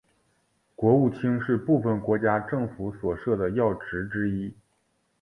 [0.75, 4.51] 国务卿是部份国家政府所设的要职之一。